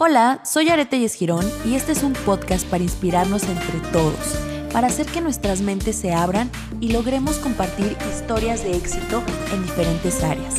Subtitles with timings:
[0.00, 4.38] Hola, soy Arete Girón y este es un podcast para inspirarnos entre todos,
[4.72, 10.22] para hacer que nuestras mentes se abran y logremos compartir historias de éxito en diferentes
[10.22, 10.54] áreas.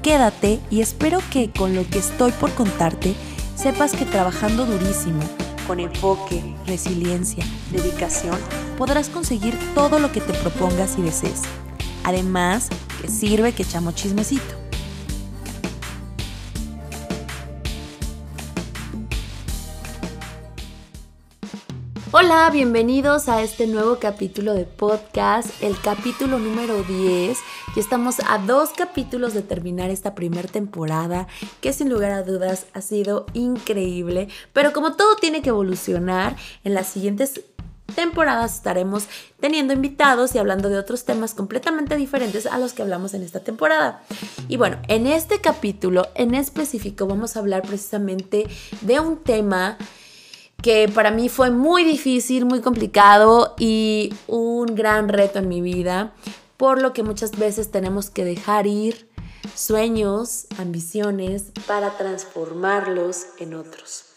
[0.00, 3.16] Quédate y espero que con lo que estoy por contarte
[3.56, 5.24] sepas que trabajando durísimo,
[5.66, 8.38] con enfoque, resiliencia, dedicación,
[8.76, 11.42] podrás conseguir todo lo que te propongas y desees.
[12.04, 12.68] Además,
[13.02, 14.67] que sirve que echamos chismecito.
[22.10, 27.36] Hola, bienvenidos a este nuevo capítulo de podcast, el capítulo número 10.
[27.76, 31.28] Y estamos a dos capítulos de terminar esta primera temporada,
[31.60, 34.28] que sin lugar a dudas ha sido increíble.
[34.54, 36.34] Pero como todo tiene que evolucionar,
[36.64, 37.42] en las siguientes
[37.94, 39.06] temporadas estaremos
[39.38, 43.40] teniendo invitados y hablando de otros temas completamente diferentes a los que hablamos en esta
[43.40, 44.02] temporada.
[44.48, 48.46] Y bueno, en este capítulo en específico vamos a hablar precisamente
[48.80, 49.76] de un tema
[50.62, 56.14] que para mí fue muy difícil, muy complicado y un gran reto en mi vida,
[56.56, 59.08] por lo que muchas veces tenemos que dejar ir
[59.54, 64.07] sueños, ambiciones, para transformarlos en otros.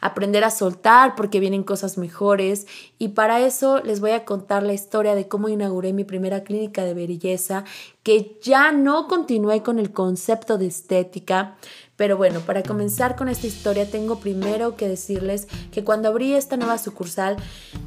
[0.00, 2.66] Aprender a soltar porque vienen cosas mejores.
[2.98, 6.84] Y para eso les voy a contar la historia de cómo inauguré mi primera clínica
[6.84, 7.64] de belleza,
[8.02, 11.56] que ya no continué con el concepto de estética,
[11.96, 16.56] pero bueno, para comenzar con esta historia tengo primero que decirles que cuando abrí esta
[16.56, 17.36] nueva sucursal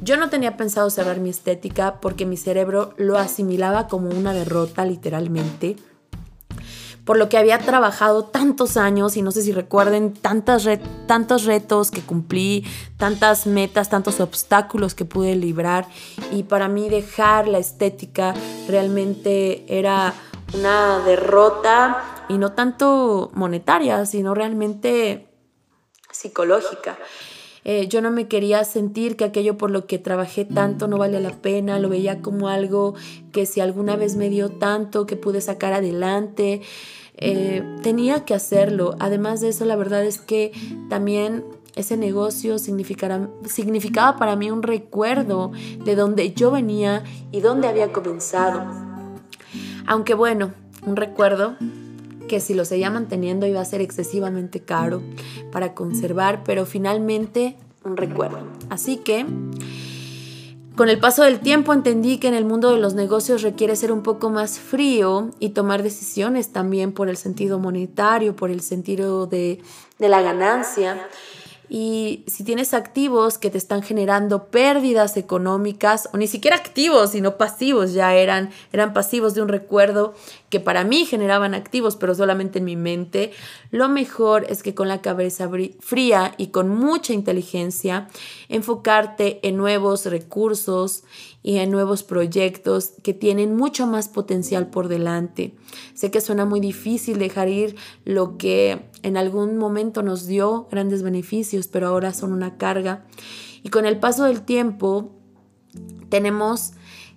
[0.02, 4.84] yo no tenía pensado cerrar mi estética porque mi cerebro lo asimilaba como una derrota
[4.84, 5.76] literalmente
[7.04, 10.64] por lo que había trabajado tantos años y no sé si recuerden tantos
[11.44, 12.64] retos que cumplí,
[12.96, 15.86] tantas metas, tantos obstáculos que pude librar
[16.30, 18.34] y para mí dejar la estética
[18.68, 20.14] realmente era
[20.54, 25.28] una derrota y no tanto monetaria, sino realmente
[26.10, 26.98] psicológica.
[27.64, 31.20] Eh, yo no me quería sentir que aquello por lo que trabajé tanto no vale
[31.20, 32.94] la pena, lo veía como algo
[33.30, 36.62] que si alguna vez me dio tanto, que pude sacar adelante,
[37.16, 38.96] eh, tenía que hacerlo.
[38.98, 40.52] Además de eso, la verdad es que
[40.88, 41.44] también
[41.76, 45.52] ese negocio significaba para mí un recuerdo
[45.84, 48.62] de donde yo venía y dónde había comenzado.
[49.86, 50.52] Aunque bueno,
[50.84, 51.56] un recuerdo
[52.32, 55.02] que si lo seguía manteniendo iba a ser excesivamente caro
[55.50, 58.38] para conservar, pero finalmente un recuerdo.
[58.70, 59.26] Así que
[60.74, 63.92] con el paso del tiempo entendí que en el mundo de los negocios requiere ser
[63.92, 69.26] un poco más frío y tomar decisiones también por el sentido monetario, por el sentido
[69.26, 69.60] de,
[69.98, 71.06] de la ganancia.
[71.68, 77.36] Y si tienes activos que te están generando pérdidas económicas, o ni siquiera activos, sino
[77.38, 80.14] pasivos, ya eran, eran pasivos de un recuerdo
[80.50, 83.32] que para mí generaban activos, pero solamente en mi mente,
[83.70, 85.48] lo mejor es que con la cabeza
[85.80, 88.08] fría y con mucha inteligencia,
[88.48, 91.04] enfocarte en nuevos recursos
[91.42, 95.54] y en nuevos proyectos que tienen mucho más potencial por delante.
[95.94, 101.02] Sé que suena muy difícil dejar ir lo que en algún momento nos dio grandes
[101.02, 103.04] beneficios, pero ahora son una carga.
[103.62, 105.10] Y con el paso del tiempo
[106.08, 106.72] tenemos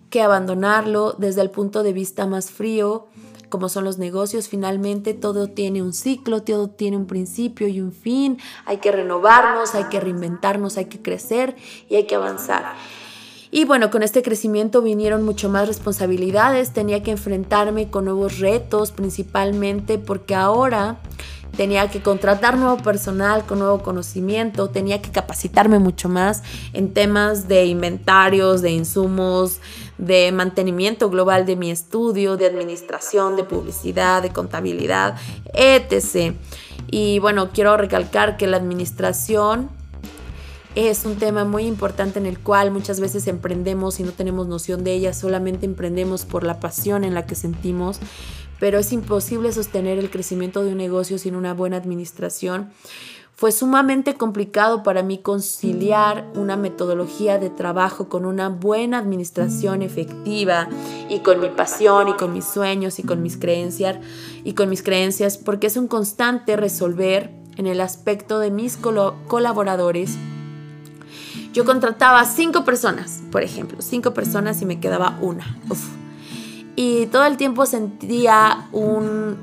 [0.10, 3.08] que abandonarlo desde el punto de vista más frío,
[3.50, 7.92] como son los negocios, finalmente todo tiene un ciclo, todo tiene un principio y un
[7.92, 11.56] fin, hay que renovarnos, hay que reinventarnos, hay que crecer
[11.88, 12.76] y hay que avanzar.
[13.56, 18.92] Y bueno, con este crecimiento vinieron mucho más responsabilidades, tenía que enfrentarme con nuevos retos,
[18.92, 20.98] principalmente porque ahora
[21.56, 26.44] tenía que contratar nuevo personal con nuevo conocimiento, tenía que capacitarme mucho más
[26.74, 29.62] en temas de inventarios, de insumos,
[29.98, 35.16] de mantenimiento global de mi estudio, de administración, de publicidad, de contabilidad,
[35.54, 36.36] etc.
[36.92, 39.70] Y bueno, quiero recalcar que la administración
[40.76, 44.84] es un tema muy importante en el cual muchas veces emprendemos y no tenemos noción
[44.84, 48.00] de ella, solamente emprendemos por la pasión en la que sentimos,
[48.60, 52.72] pero es imposible sostener el crecimiento de un negocio sin una buena administración.
[53.38, 60.70] Fue sumamente complicado para mí conciliar una metodología de trabajo con una buena administración efectiva
[61.10, 63.98] y con mi pasión y con mis sueños y con mis creencias
[64.46, 70.18] y con mis creencias porque es un constante resolver en el aspecto de mis colaboradores
[71.56, 75.58] yo contrataba cinco personas, por ejemplo, cinco personas y me quedaba una.
[76.76, 79.38] Y todo el tiempo sentía un,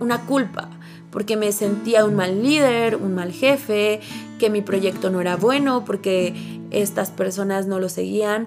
[0.00, 0.68] una culpa,
[1.10, 4.00] porque me sentía un mal líder, un mal jefe,
[4.38, 8.46] que mi proyecto no era bueno, porque estas personas no lo seguían.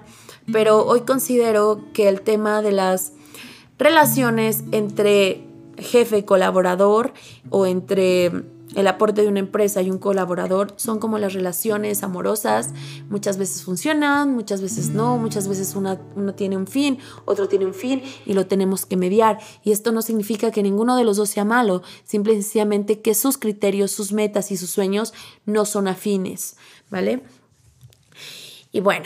[0.52, 3.10] Pero hoy considero que el tema de las
[3.76, 5.44] relaciones entre
[5.78, 7.12] jefe y colaborador
[7.50, 8.44] o entre
[8.74, 12.70] el aporte de una empresa y un colaborador son como las relaciones amorosas.
[13.08, 15.98] Muchas veces funcionan, muchas veces no, muchas veces uno
[16.34, 19.38] tiene un fin, otro tiene un fin y lo tenemos que mediar.
[19.62, 23.14] Y esto no significa que ninguno de los dos sea malo, simple y sencillamente que
[23.14, 25.14] sus criterios, sus metas y sus sueños
[25.46, 26.56] no son afines,
[26.90, 27.22] ¿vale?
[28.72, 29.04] Y bueno,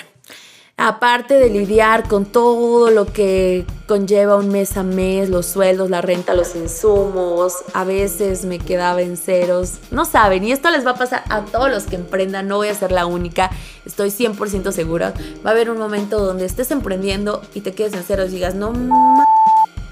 [0.78, 6.00] aparte de lidiar con todo lo que conlleva un mes a mes, los sueldos, la
[6.00, 9.78] renta, los insumos, a veces me quedaba en ceros.
[9.90, 12.68] No saben, y esto les va a pasar a todos los que emprendan, no voy
[12.68, 13.50] a ser la única,
[13.84, 15.12] estoy 100% segura.
[15.44, 18.54] Va a haber un momento donde estés emprendiendo y te quedes en ceros y digas,
[18.54, 18.72] no,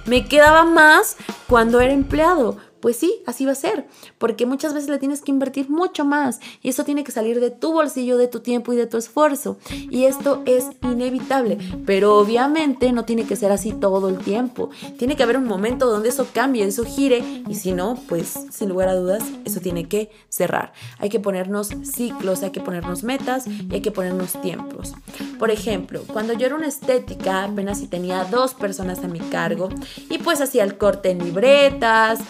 [0.07, 1.17] me quedaba más
[1.49, 5.33] cuando era empleado pues sí, así va a ser, porque muchas veces le tienes que
[5.33, 8.77] invertir mucho más y eso tiene que salir de tu bolsillo, de tu tiempo y
[8.77, 9.59] de tu esfuerzo.
[9.91, 14.71] Y esto es inevitable, pero obviamente no tiene que ser así todo el tiempo.
[14.99, 18.69] Tiene que haber un momento donde eso cambie, eso gire y si no, pues sin
[18.69, 20.73] lugar a dudas, eso tiene que cerrar.
[21.01, 24.95] Hay que ponernos ciclos, hay que ponernos metas y hay que ponernos tiempos.
[25.41, 29.71] Por ejemplo, cuando yo era una estética, apenas si tenía dos personas a mi cargo
[30.09, 32.21] y pues hacía el corte en libretas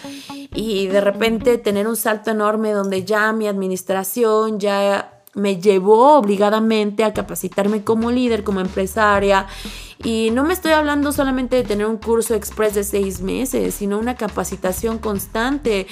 [0.57, 7.05] y de repente tener un salto enorme donde ya mi administración ya me llevó obligadamente
[7.05, 9.47] a capacitarme como líder, como empresaria.
[10.03, 13.99] Y no me estoy hablando solamente de tener un curso express de seis meses, sino
[13.99, 15.87] una capacitación constante.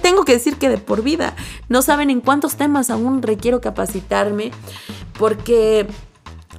[0.00, 1.36] tengo que decir que de por vida.
[1.68, 4.52] No saben en cuántos temas aún requiero capacitarme
[5.18, 5.86] porque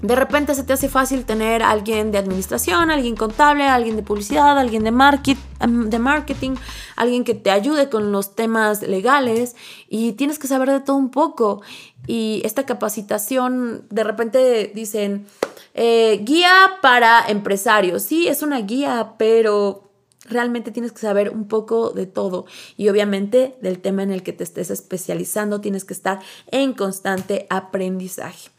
[0.02, 4.58] de repente se te hace fácil tener alguien de administración, alguien contable, alguien de publicidad,
[4.58, 6.56] alguien de, market, de marketing,
[6.96, 9.56] alguien que te ayude con los temas legales
[9.90, 11.62] y tienes que saber de todo un poco.
[12.08, 15.28] Y esta capacitación, de repente dicen,
[15.76, 18.02] eh, guía para empresarios.
[18.02, 19.92] Sí, es una guía, pero
[20.26, 22.46] realmente tienes que saber un poco de todo
[22.78, 26.20] y obviamente del tema en el que te estés especializando tienes que estar
[26.52, 28.50] en constante aprendizaje.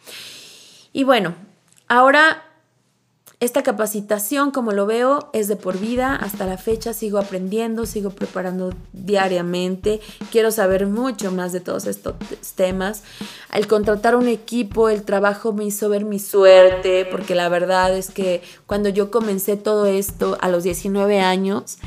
[0.93, 1.35] Y bueno,
[1.89, 2.43] ahora
[3.43, 6.15] esta capacitación, como lo veo, es de por vida.
[6.15, 10.01] Hasta la fecha sigo aprendiendo, sigo preparando diariamente.
[10.31, 12.15] Quiero saber mucho más de todos estos
[12.55, 13.03] temas.
[13.53, 18.13] El contratar un equipo, el trabajo me hizo ver mi suerte, porque la verdad es
[18.13, 21.79] que cuando yo comencé todo esto a los 19 años,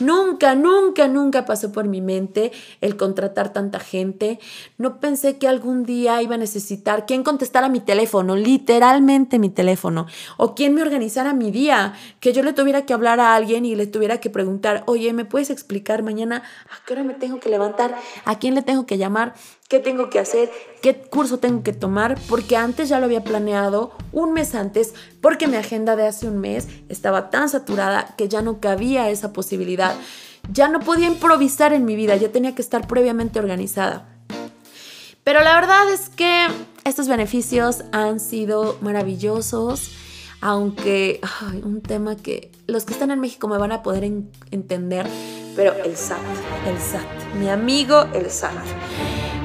[0.00, 4.40] nunca, nunca, nunca pasó por mi mente el contratar tanta gente.
[4.78, 10.06] No pensé que algún día iba a necesitar quién contestara mi teléfono, literalmente mi teléfono,
[10.38, 13.64] o quién me organizara a mi día, que yo le tuviera que hablar a alguien
[13.64, 17.40] y le tuviera que preguntar, oye, ¿me puedes explicar mañana a qué hora me tengo
[17.40, 17.96] que levantar?
[18.24, 19.34] ¿A quién le tengo que llamar?
[19.68, 20.50] ¿Qué tengo que hacer?
[20.80, 22.18] ¿Qué curso tengo que tomar?
[22.28, 26.38] Porque antes ya lo había planeado un mes antes, porque mi agenda de hace un
[26.38, 29.96] mes estaba tan saturada que ya no cabía esa posibilidad.
[30.52, 34.08] Ya no podía improvisar en mi vida, ya tenía que estar previamente organizada.
[35.24, 36.46] Pero la verdad es que
[36.84, 39.90] estos beneficios han sido maravillosos
[40.42, 41.20] aunque
[41.62, 44.04] un tema que los que están en México me van a poder
[44.50, 45.06] entender,
[45.56, 46.18] pero el SAT,
[46.68, 48.52] el SAT, mi amigo el SAT.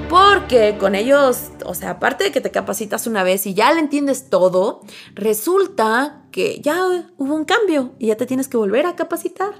[0.09, 3.79] Porque con ellos, o sea, aparte de que te capacitas una vez y ya le
[3.79, 4.81] entiendes todo,
[5.13, 6.85] resulta que ya
[7.17, 9.55] hubo un cambio y ya te tienes que volver a capacitar.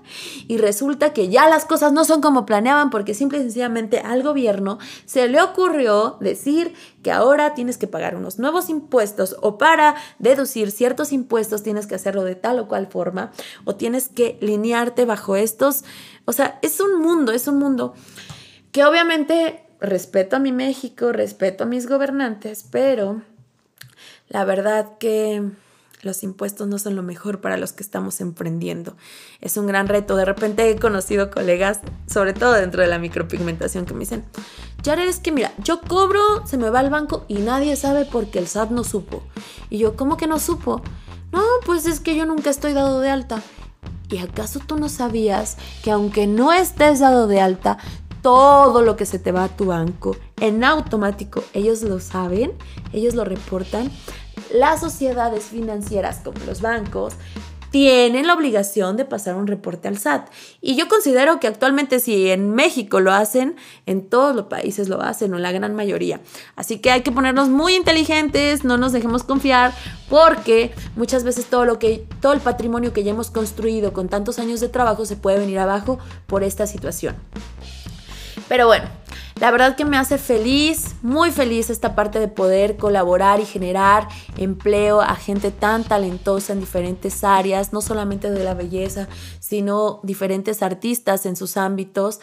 [0.48, 4.22] Y resulta que ya las cosas no son como planeaban porque simple y sencillamente al
[4.22, 4.78] gobierno
[5.08, 10.70] se le ocurrió decir que ahora tienes que pagar unos nuevos impuestos o para deducir
[10.70, 13.32] ciertos impuestos tienes que hacerlo de tal o cual forma
[13.66, 15.84] o tienes que linearte bajo estos.
[16.26, 17.96] O sea, es un mundo, es un mundo
[18.72, 23.24] que obviamente respeto a mi México, respeto a mis gobernantes, pero
[24.30, 25.42] la verdad que
[26.02, 28.96] los impuestos no son lo mejor para los que estamos emprendiendo.
[29.42, 30.16] Es un gran reto.
[30.16, 34.26] De repente he conocido colegas, sobre todo dentro de la micropigmentación, que me dicen,
[34.86, 38.40] Jared, es que mira, yo cobro, se me va al banco y nadie sabe porque
[38.40, 39.24] el SAT no supo.
[39.70, 40.82] Y yo, ¿cómo que no supo?
[41.32, 43.42] No, pues es que yo nunca estoy dado de alta.
[44.10, 47.78] ¿Y acaso tú no sabías que aunque no estés dado de alta,
[48.22, 51.44] todo lo que se te va a tu banco en automático.
[51.54, 52.52] Ellos lo saben,
[52.92, 53.90] ellos lo reportan.
[54.58, 57.14] Las sociedades financieras como los bancos
[57.70, 60.30] tienen la obligación de pasar un reporte al SAT.
[60.62, 65.00] Y yo considero que actualmente si en México lo hacen, en todos los países lo
[65.04, 66.22] hacen, o la gran mayoría.
[66.56, 69.76] Así que hay que ponernos muy inteligentes, no nos dejemos confiar,
[70.10, 74.40] porque muchas veces todo lo que todo el patrimonio que ya hemos construido con tantos
[74.40, 77.16] años de trabajo se puede venir abajo por esta situación.
[78.48, 78.88] Pero bueno,
[79.40, 84.08] la verdad que me hace feliz, muy feliz esta parte de poder colaborar y generar
[84.38, 89.08] empleo a gente tan talentosa en diferentes áreas, no solamente de la belleza,
[89.40, 92.20] sino diferentes artistas en sus ámbitos.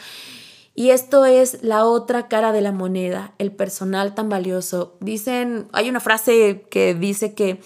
[0.75, 4.97] Y esto es la otra cara de la moneda, el personal tan valioso.
[5.01, 7.61] Dicen, hay una frase que dice que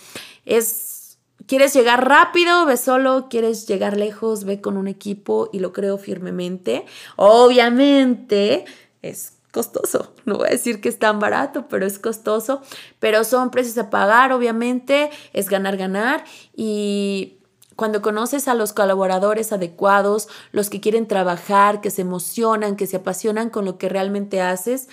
[0.45, 5.73] es, quieres llegar rápido, ve solo, quieres llegar lejos, ve con un equipo y lo
[5.73, 6.85] creo firmemente.
[7.17, 8.67] Obviamente
[9.01, 10.13] es costoso.
[10.25, 12.63] No voy a decir que es tan barato, pero es costoso.
[12.99, 16.25] Pero son precios a pagar, obviamente, es ganar, ganar.
[16.55, 17.39] Y
[17.77, 22.97] cuando conoces a los colaboradores adecuados, los que quieren trabajar, que se emocionan, que se
[22.97, 24.89] apasionan con lo que realmente haces,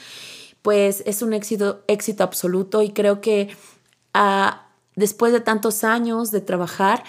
[0.62, 3.50] pues es un éxito, éxito absoluto y creo que
[4.14, 7.04] ah, después de tantos años de trabajar,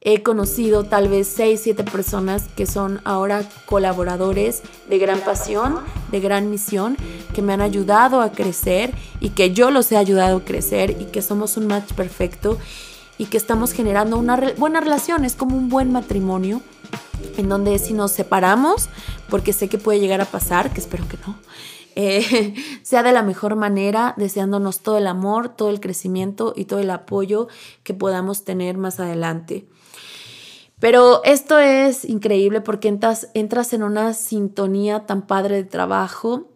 [0.00, 6.20] he conocido tal vez seis, siete personas que son ahora colaboradores de gran pasión, de
[6.20, 6.96] gran misión,
[7.34, 11.06] que me han ayudado a crecer y que yo los he ayudado a crecer y
[11.06, 12.58] que somos un match perfecto
[13.18, 16.62] y que estamos generando una buena relación, es como un buen matrimonio,
[17.36, 18.88] en donde si nos separamos,
[19.28, 21.36] porque sé que puede llegar a pasar, que espero que no,
[21.96, 26.78] eh, sea de la mejor manera, deseándonos todo el amor, todo el crecimiento y todo
[26.78, 27.48] el apoyo
[27.82, 29.66] que podamos tener más adelante.
[30.80, 36.48] Pero esto es increíble porque entras, entras en una sintonía tan padre de trabajo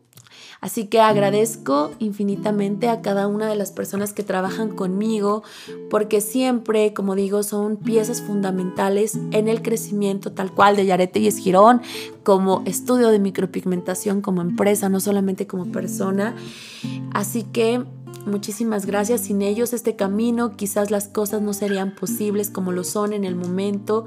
[0.62, 5.42] Así que agradezco infinitamente a cada una de las personas que trabajan conmigo
[5.90, 11.26] porque siempre, como digo, son piezas fundamentales en el crecimiento tal cual de Yarete y
[11.26, 11.82] Esgirón
[12.22, 16.36] como estudio de micropigmentación como empresa, no solamente como persona.
[17.12, 17.82] Así que
[18.26, 19.22] Muchísimas gracias.
[19.22, 23.34] Sin ellos este camino quizás las cosas no serían posibles como lo son en el
[23.34, 24.04] momento,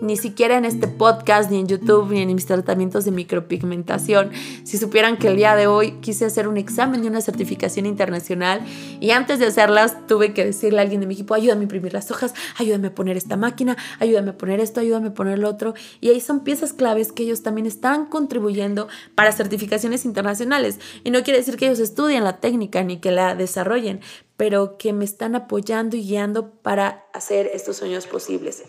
[0.00, 4.30] ni siquiera en este podcast, ni en YouTube, ni en mis tratamientos de micropigmentación.
[4.62, 8.64] Si supieran que el día de hoy quise hacer un examen de una certificación internacional
[9.00, 11.92] y antes de hacerlas tuve que decirle a alguien de mi equipo, ayúdame a imprimir
[11.92, 15.48] las hojas, ayúdame a poner esta máquina, ayúdame a poner esto, ayúdame a poner lo
[15.48, 15.74] otro.
[16.00, 18.86] Y ahí son piezas claves que ellos también están contribuyendo
[19.16, 20.78] para certificaciones internacionales.
[21.02, 24.00] Y no quiere decir que ellos estudien la técnica ni que la desarrollen desarrollen,
[24.36, 28.64] pero que me están apoyando y guiando para hacer estos sueños posibles.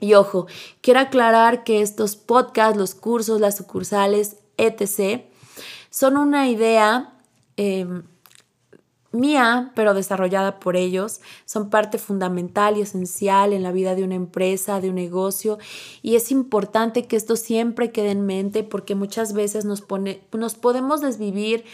[0.00, 0.46] Y ojo,
[0.80, 5.22] quiero aclarar que estos podcasts, los cursos, las sucursales, etc.,
[5.88, 7.14] son una idea
[7.56, 8.02] em,
[9.14, 14.16] mía, pero desarrollada por ellos, son parte fundamental y esencial en la vida de una
[14.16, 15.58] empresa, de un negocio,
[16.02, 20.56] y es importante que esto siempre quede en mente porque muchas veces nos, pone, nos
[20.56, 21.64] podemos desvivir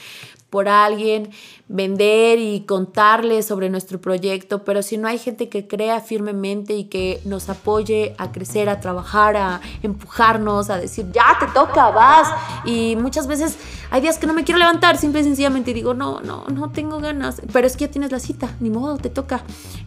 [0.51, 1.31] por alguien,
[1.69, 6.85] vender y contarle sobre nuestro proyecto, pero si no hay gente que crea firmemente y
[6.85, 12.29] que nos apoye a crecer, a trabajar, a empujarnos, a decir, ya te toca, vas.
[12.65, 13.57] Y muchas veces
[13.93, 16.99] hay días que no me quiero levantar, simple y sencillamente digo, no, no, no tengo
[16.99, 19.43] ganas, pero es que ya tienes la cita, ni modo, te toca.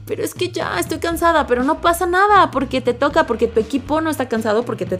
[0.06, 3.60] Pero es que ya estoy cansada, pero no pasa nada porque te toca, porque tu
[3.60, 4.96] equipo no está cansado, porque tu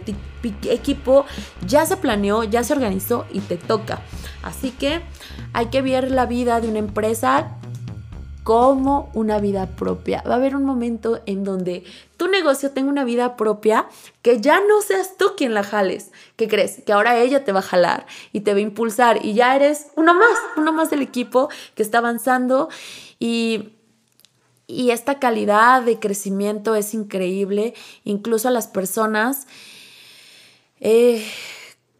[0.68, 1.24] equipo
[1.66, 4.00] ya se planeó, ya se organizó y te toca.
[4.42, 5.00] Así que
[5.54, 7.56] hay que ver la vida de una empresa
[8.42, 10.22] como una vida propia.
[10.28, 11.84] Va a haber un momento en donde
[12.18, 13.86] tu negocio tenga una vida propia
[14.20, 16.10] que ya no seas tú quien la jales.
[16.36, 16.82] ¿Qué crees?
[16.84, 19.86] Que ahora ella te va a jalar y te va a impulsar y ya eres
[19.96, 22.68] uno más, uno más del equipo que está avanzando
[23.18, 23.70] y
[24.66, 29.46] y esta calidad de crecimiento es increíble, incluso a las personas
[30.80, 31.22] eh,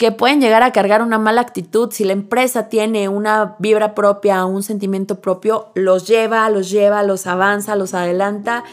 [0.04, 4.44] que pueden llegar a cargar una mala actitud, si la empresa tiene una vibra propia,
[4.44, 8.64] un sentimiento propio, los lleva, los lleva, los avanza, los adelanta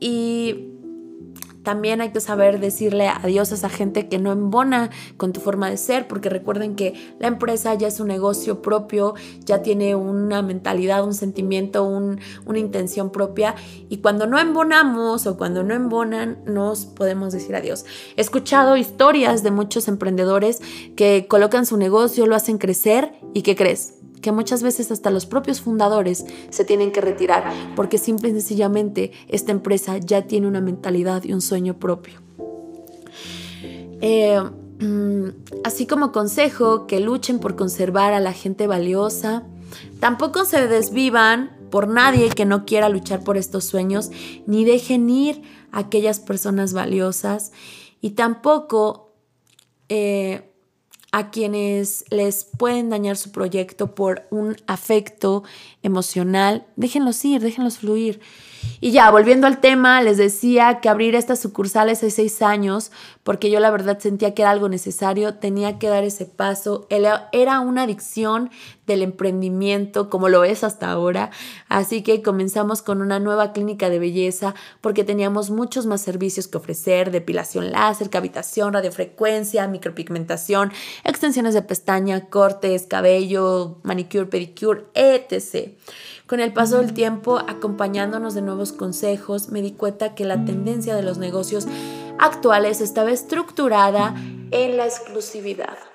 [0.00, 0.79] y
[1.62, 5.68] también hay que saber decirle adiós a esa gente que no embona con tu forma
[5.68, 9.14] de ser, porque recuerden que la empresa ya es un negocio propio,
[9.44, 13.54] ya tiene una mentalidad, un sentimiento, una intención propia,
[13.88, 17.84] y cuando no embonamos o cuando no embonan, nos podemos decir adiós.
[18.16, 20.60] He escuchado historias de muchos emprendedores
[20.96, 23.94] que colocan su negocio, lo hacen crecer, y ¿qué crees?
[24.20, 27.44] Que muchas veces hasta los propios fundadores se tienen que retirar
[27.76, 32.20] porque simple y sencillamente esta empresa ya tiene una mentalidad y un sueño propio.
[34.00, 34.40] Eh,
[34.80, 35.28] mm,
[35.64, 39.44] así como consejo que luchen por conservar a la gente valiosa,
[40.00, 44.10] tampoco se desvivan por nadie que no quiera luchar por estos sueños,
[44.46, 47.52] ni dejen ir a aquellas personas valiosas
[48.00, 49.14] y tampoco
[49.88, 50.49] eh,
[51.12, 55.42] a quienes les pueden dañar su proyecto por un afecto
[55.82, 58.20] emocional, déjenlos ir, déjenlos fluir.
[58.80, 62.92] Y ya, volviendo al tema, les decía que abrir estas sucursales hace seis años,
[63.24, 66.86] porque yo la verdad sentía que era algo necesario, tenía que dar ese paso.
[66.90, 68.50] Era una adicción
[68.92, 71.30] del emprendimiento como lo es hasta ahora.
[71.68, 76.58] Así que comenzamos con una nueva clínica de belleza porque teníamos muchos más servicios que
[76.58, 80.72] ofrecer, depilación láser, cavitación, radiofrecuencia, micropigmentación,
[81.04, 85.70] extensiones de pestaña, cortes, cabello, manicure, pedicure, etc.
[86.26, 90.94] Con el paso del tiempo, acompañándonos de nuevos consejos, me di cuenta que la tendencia
[90.94, 91.66] de los negocios
[92.18, 94.14] actuales estaba estructurada
[94.52, 95.89] en la exclusividad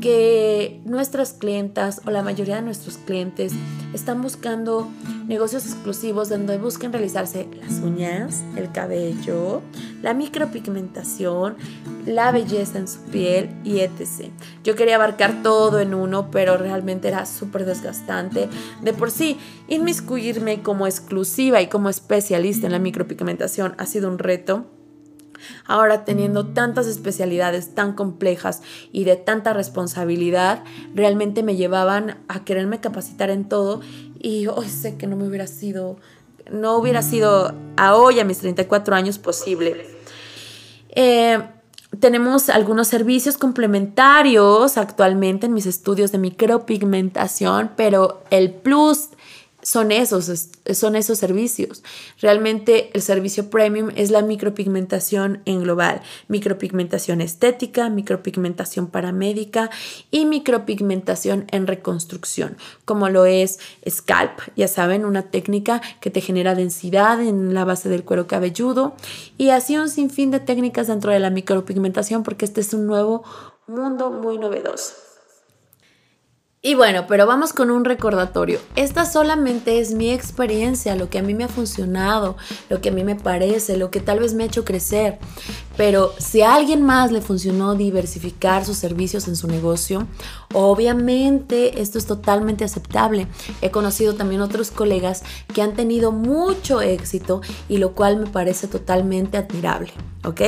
[0.00, 3.52] que nuestras clientas o la mayoría de nuestros clientes
[3.92, 4.88] están buscando
[5.26, 9.62] negocios exclusivos donde busquen realizarse las uñas, el cabello,
[10.02, 11.56] la micropigmentación,
[12.06, 14.30] la belleza en su piel y etc.
[14.64, 18.48] Yo quería abarcar todo en uno, pero realmente era súper desgastante.
[18.82, 19.38] De por sí,
[19.68, 24.66] inmiscuirme como exclusiva y como especialista en la micropigmentación ha sido un reto
[25.66, 32.80] Ahora teniendo tantas especialidades tan complejas y de tanta responsabilidad, realmente me llevaban a quererme
[32.80, 33.80] capacitar en todo
[34.18, 35.96] y hoy sé que no me hubiera sido,
[36.50, 39.86] no hubiera sido a hoy, a mis 34 años, posible.
[40.90, 41.38] Eh,
[41.98, 49.08] tenemos algunos servicios complementarios actualmente en mis estudios de micropigmentación, pero el plus
[49.62, 51.82] son esos, son esos servicios.
[52.20, 59.70] Realmente el servicio premium es la micropigmentación en global, micropigmentación estética, micropigmentación paramédica
[60.10, 66.54] y micropigmentación en reconstrucción, como lo es scalp, ya saben, una técnica que te genera
[66.54, 68.94] densidad en la base del cuero cabelludo
[69.38, 73.24] y así un sinfín de técnicas dentro de la micropigmentación porque este es un nuevo
[73.66, 75.09] mundo muy novedoso.
[76.62, 78.58] Y bueno, pero vamos con un recordatorio.
[78.76, 82.36] Esta solamente es mi experiencia, lo que a mí me ha funcionado,
[82.68, 85.18] lo que a mí me parece, lo que tal vez me ha hecho crecer.
[85.78, 90.06] Pero si a alguien más le funcionó diversificar sus servicios en su negocio,
[90.52, 93.26] obviamente esto es totalmente aceptable.
[93.62, 95.22] He conocido también otros colegas
[95.54, 97.40] que han tenido mucho éxito
[97.70, 99.92] y lo cual me parece totalmente admirable.
[100.24, 100.42] ¿Ok?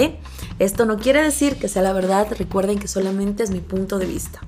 [0.59, 4.07] Esto no quiere decir que sea la verdad, recuerden que solamente es mi punto de
[4.07, 4.41] vista.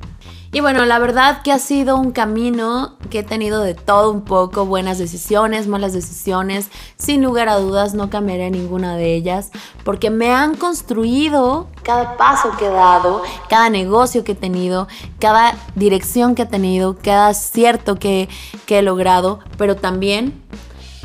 [0.55, 4.23] Y bueno, la verdad que ha sido un camino que he tenido de todo un
[4.23, 9.51] poco, buenas decisiones, malas decisiones, sin lugar a dudas no cambiaré ninguna de ellas,
[9.83, 14.87] porque me han construido cada paso que he dado, cada negocio que he tenido,
[15.19, 18.29] cada dirección que he tenido, cada acierto que,
[18.65, 20.41] que he logrado, pero también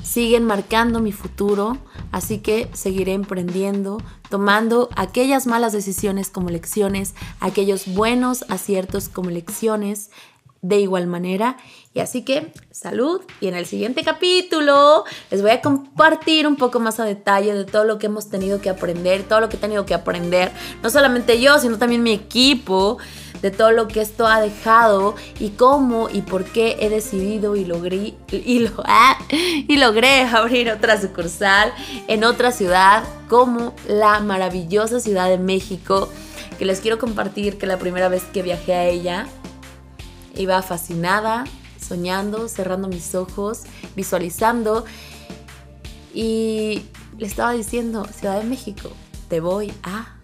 [0.09, 1.77] siguen marcando mi futuro,
[2.11, 10.09] así que seguiré emprendiendo, tomando aquellas malas decisiones como lecciones, aquellos buenos aciertos como lecciones
[10.61, 11.57] de igual manera.
[11.93, 16.79] Y así que salud y en el siguiente capítulo les voy a compartir un poco
[16.79, 19.59] más a detalle de todo lo que hemos tenido que aprender, todo lo que he
[19.59, 22.97] tenido que aprender, no solamente yo, sino también mi equipo
[23.41, 27.65] de todo lo que esto ha dejado y cómo y por qué he decidido y
[27.65, 28.15] logré,
[28.85, 31.73] ah, y logré abrir otra sucursal
[32.07, 36.09] en otra ciudad como la maravillosa Ciudad de México,
[36.57, 39.27] que les quiero compartir que la primera vez que viajé a ella
[40.35, 41.45] iba fascinada,
[41.79, 43.63] soñando, cerrando mis ojos,
[43.95, 44.85] visualizando
[46.13, 46.83] y
[47.17, 48.89] le estaba diciendo, Ciudad de México,
[49.29, 50.18] te voy a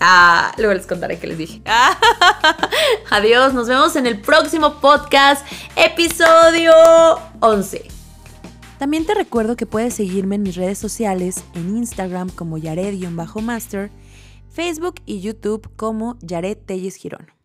[0.00, 1.62] Ah, luego les contaré qué les dije.
[3.10, 6.72] Adiós, nos vemos en el próximo podcast, episodio
[7.40, 7.86] 11.
[8.78, 13.90] También te recuerdo que puedes seguirme en mis redes sociales, en Instagram como Yared-Master,
[14.48, 17.39] Facebook y YouTube como Yared Telles Girón.